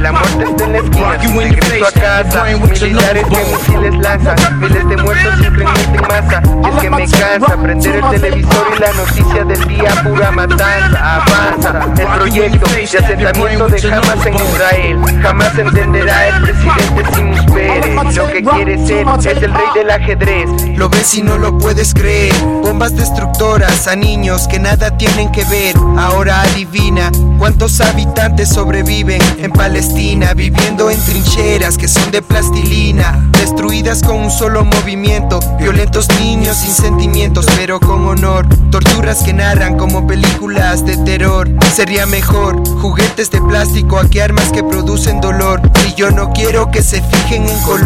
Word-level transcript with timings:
la 0.00 0.12
muerte 0.12 0.44
está 0.44 0.64
en 0.64 0.72
la 0.72 0.78
esquina. 0.78 1.16
Regreso 1.18 1.86
a 1.86 1.92
casa, 1.92 2.44
militares 2.44 3.24
que 3.26 3.36
misiles 3.36 3.94
lanzan, 4.00 4.60
miles 4.60 4.88
de 4.88 4.96
muertos 4.96 5.34
simplemente 5.40 5.96
en 5.96 6.00
masa. 6.02 6.42
Y 6.62 6.68
es 6.68 6.80
que 6.80 6.90
me 6.90 7.08
cansa 7.08 7.56
prender 7.56 7.96
el 7.96 8.10
televisor 8.10 8.66
y 8.74 8.80
la 8.80 8.92
noticia 8.92 9.44
del 9.44 9.68
día 9.68 10.02
pura 10.02 10.30
matanza. 10.30 11.14
Avanza 11.16 12.02
el 12.02 12.18
proyecto 12.18 12.70
de 12.70 12.84
asentamiento 12.84 13.68
de 13.68 13.92
Hamas 13.92 14.26
en 14.26 14.34
Israel. 14.34 14.98
Jamás 15.22 15.58
entenderá 15.58 16.28
el 16.28 16.42
presidente 16.42 17.14
Simus 17.14 17.52
Pérez. 17.52 18.16
Lo 18.16 18.28
que 18.28 18.42
quiere 18.42 18.86
ser 18.86 19.06
es 19.18 19.42
el 19.42 19.54
rey 19.54 19.66
del 19.74 19.90
ajedrez. 19.90 20.48
Lo 20.76 20.88
ves 20.88 21.14
y 21.14 21.22
no 21.22 21.38
lo 21.38 21.58
puedes 21.58 21.94
creer. 21.94 22.34
Bombas 22.62 22.96
destructoras 22.96 23.88
a 23.88 23.96
niños 23.96 24.46
que 24.48 24.58
nada 24.58 24.96
tienen 24.96 25.30
que 25.32 25.44
ver. 25.44 25.76
Ahora 25.98 26.40
adivina 26.42 27.10
cuántos 27.38 27.80
habitantes 27.88 28.48
sobreviven 28.48 29.20
en 29.38 29.50
Palestina, 29.50 30.34
viviendo 30.34 30.90
en 30.90 31.00
trincheras 31.04 31.76
que 31.76 31.88
son 31.88 32.10
de 32.10 32.22
plastilina, 32.22 33.28
destruidas 33.38 34.02
con 34.02 34.16
un 34.16 34.30
solo 34.30 34.64
movimiento. 34.64 35.40
Violentos 35.58 36.08
niños 36.20 36.56
sin 36.58 36.72
sentimientos, 36.72 37.46
pero 37.56 37.80
con 37.80 38.06
honor. 38.06 38.46
Torturas 38.70 39.22
que 39.22 39.32
narran 39.32 39.76
como 39.76 40.06
películas 40.06 40.84
de 40.84 40.96
terror. 40.98 41.48
Sería 41.74 42.06
mejor 42.06 42.66
juguetes 42.80 43.30
de 43.30 43.40
plástico 43.40 43.98
a 43.98 44.08
que 44.08 44.22
armas 44.22 44.50
que 44.52 44.62
producen 44.62 45.20
dolor. 45.20 45.60
Y 45.88 45.94
yo 45.94 46.10
no 46.10 46.32
quiero 46.32 46.70
que 46.70 46.82
se 46.82 47.02
fijen 47.02 47.48
en 47.48 47.58
color, 47.62 47.77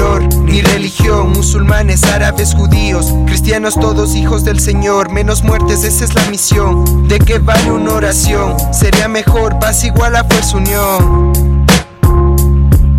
musulmanes, 1.42 2.04
árabes, 2.04 2.54
judíos, 2.54 3.12
cristianos, 3.26 3.74
todos 3.74 4.14
hijos 4.14 4.44
del 4.44 4.60
Señor. 4.60 5.10
Menos 5.10 5.42
muertes, 5.42 5.82
esa 5.82 6.04
es 6.04 6.14
la 6.14 6.24
misión. 6.26 7.08
¿De 7.08 7.18
qué 7.18 7.40
vale 7.40 7.72
una 7.72 7.94
oración? 7.94 8.54
Sería 8.72 9.08
mejor 9.08 9.58
paz 9.58 9.82
igual 9.82 10.14
a 10.14 10.22
fuerza 10.22 10.58
unión. 10.58 11.32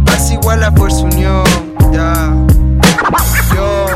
Paz 0.05 0.29
igual 0.29 0.61
a 0.61 0.73
fuerza 0.73 1.03
unión. 1.03 1.45
Yo, 3.55 3.87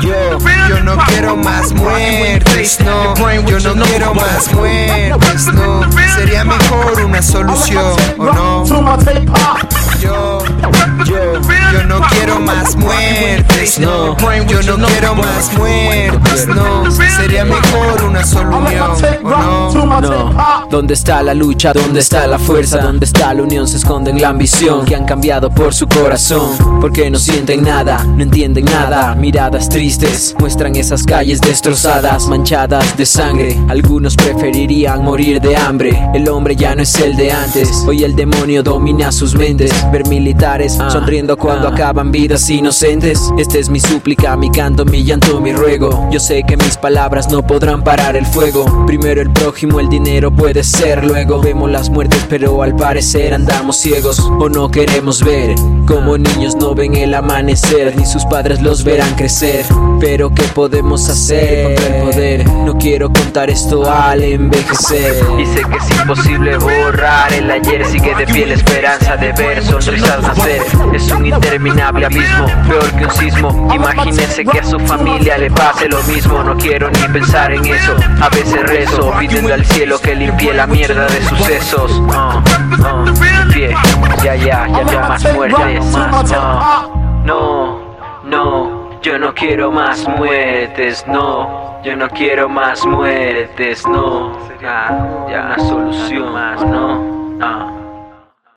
yo, 0.00 0.38
yo 0.70 0.80
no 0.82 0.96
quiero 1.08 1.36
más 1.36 1.74
muertes, 1.74 2.78
no. 2.80 3.14
Yo 3.14 3.74
no 3.74 3.84
quiero 3.84 4.14
más 4.14 4.50
muertes, 4.54 5.52
no. 5.52 5.82
Sería 6.16 6.44
mejor 6.44 7.04
una 7.04 7.20
solución, 7.20 7.94
¿o 8.16 8.24
no? 8.32 8.64
No. 13.78 14.16
Yo 14.48 14.76
no 14.76 14.86
quiero 14.88 15.14
más 15.14 15.48
no. 16.46 16.90
Sería 16.90 17.44
mejor 17.44 18.04
una 18.04 18.24
solución, 18.24 18.90
¿o 19.22 20.00
no? 20.00 20.00
No, 20.00 20.66
¿dónde 20.70 20.94
está 20.94 21.22
la 21.22 21.34
lucha? 21.34 21.72
¿Dónde 21.72 22.00
está 22.00 22.26
la 22.26 22.38
fuerza? 22.38 22.78
¿Dónde 22.78 23.06
está 23.06 23.32
la 23.34 23.42
unión? 23.42 23.68
Se 23.68 23.76
esconde 23.76 24.10
en 24.10 24.20
la 24.20 24.28
ambición 24.28 24.84
que 24.84 24.94
han 24.94 25.04
cambiado 25.04 25.50
por 25.50 25.74
su 25.74 25.86
corazón. 25.86 26.56
Porque 26.80 27.10
no 27.10 27.18
sienten 27.18 27.62
nada, 27.62 28.04
no 28.04 28.22
entienden 28.22 28.64
nada. 28.64 29.14
Miradas 29.14 29.68
tristes 29.68 30.34
muestran 30.38 30.74
esas 30.76 31.04
calles 31.04 31.40
destrozadas, 31.40 32.26
manchadas 32.28 32.96
de 32.96 33.06
sangre. 33.06 33.58
Algunos 33.68 34.16
preferirían 34.16 35.04
morir 35.04 35.40
de 35.40 35.56
hambre. 35.56 36.10
El 36.14 36.28
hombre 36.28 36.56
ya 36.56 36.74
no 36.74 36.82
es 36.82 36.94
el 37.00 37.16
de 37.16 37.32
antes. 37.32 37.84
Hoy 37.86 38.04
el 38.04 38.16
demonio 38.16 38.62
domina 38.62 39.12
sus 39.12 39.34
mentes. 39.34 39.72
Ver 39.92 40.06
militares 40.08 40.78
sonriendo 40.88 41.36
cuando 41.36 41.68
acaban 41.68 42.10
vidas 42.10 42.48
inocentes. 42.50 43.20
Esta 43.38 43.58
es 43.58 43.68
mi 43.68 43.80
súplica, 43.80 44.36
mi 44.36 44.50
canto, 44.50 44.84
mi 44.84 45.04
llanto, 45.04 45.40
mi 45.40 45.52
ruego. 45.52 46.08
Yo 46.10 46.20
sé 46.20 46.31
que 46.40 46.56
mis 46.56 46.78
palabras 46.78 47.30
no 47.30 47.46
podrán 47.46 47.84
parar 47.84 48.16
el 48.16 48.24
fuego. 48.24 48.64
Primero 48.86 49.20
el 49.20 49.30
prójimo, 49.30 49.80
el 49.80 49.90
dinero 49.90 50.30
puede 50.30 50.64
ser. 50.64 51.04
Luego 51.04 51.40
vemos 51.40 51.70
las 51.70 51.90
muertes, 51.90 52.24
pero 52.30 52.62
al 52.62 52.74
parecer 52.74 53.34
andamos 53.34 53.76
ciegos 53.76 54.18
o 54.18 54.48
no 54.48 54.70
queremos 54.70 55.22
ver. 55.22 55.54
Como 55.86 56.16
niños 56.16 56.56
no 56.56 56.74
ven 56.74 56.96
el 56.96 57.12
amanecer, 57.12 57.94
ni 57.96 58.06
sus 58.06 58.24
padres 58.24 58.62
los 58.62 58.82
verán 58.82 59.14
crecer. 59.14 59.66
Pero 60.00 60.34
¿qué 60.34 60.44
podemos 60.54 61.06
hacer 61.10 61.64
contra 61.64 61.96
el 61.96 62.02
poder? 62.02 62.61
No 62.72 62.78
quiero 62.78 63.12
contar 63.12 63.50
esto 63.50 63.84
al 63.86 64.22
envejecer. 64.22 65.22
Y 65.38 65.44
sé 65.44 65.62
que 65.62 65.76
es 65.76 65.90
imposible 65.90 66.56
borrar 66.56 67.30
el 67.34 67.50
ayer 67.50 67.84
Sigue 67.84 68.14
de 68.14 68.24
pie 68.24 68.46
la 68.46 68.54
esperanza 68.54 69.14
de 69.18 69.30
ver 69.32 69.62
sonrisas 69.62 70.22
nacer 70.22 70.62
Es 70.94 71.10
un 71.10 71.26
interminable 71.26 72.06
abismo, 72.06 72.46
peor 72.66 72.90
que 72.92 73.04
un 73.04 73.10
sismo 73.10 73.68
Imagínense 73.74 74.42
que 74.46 74.58
a 74.58 74.64
su 74.64 74.78
familia 74.80 75.36
le 75.36 75.50
pase 75.50 75.86
lo 75.86 76.02
mismo 76.04 76.42
No 76.42 76.56
quiero 76.56 76.90
ni 76.90 77.08
pensar 77.12 77.52
en 77.52 77.62
eso 77.66 77.94
A 78.22 78.30
veces 78.30 78.62
rezo, 78.62 79.12
pidiendo 79.20 79.52
al 79.52 79.66
cielo 79.66 80.00
que 80.00 80.14
limpie 80.14 80.54
la 80.54 80.66
mierda 80.66 81.06
de 81.08 81.22
sucesos 81.24 81.90
uh, 81.90 82.38
uh, 82.38 83.52
pie. 83.52 83.74
Ya, 84.24 84.34
ya, 84.34 84.66
ya, 84.66 84.90
ya 84.90 85.08
más 85.08 85.34
muertes 85.34 85.84
más, 85.92 86.30
uh. 86.30 87.26
No, 87.26 87.96
no 88.24 88.82
yo 89.02 89.18
no 89.18 89.34
quiero 89.34 89.72
más 89.72 90.06
muertes, 90.06 91.04
no. 91.08 91.61
Yo 91.82 91.96
no 91.96 92.08
quiero 92.08 92.48
más 92.48 92.86
muertes, 92.86 93.84
no. 93.88 94.38
Ya, 94.60 95.26
ya, 95.28 95.44
una 95.46 95.58
solución 95.58 96.32
más, 96.32 96.64
no. 96.64 97.34
no. 97.38 97.81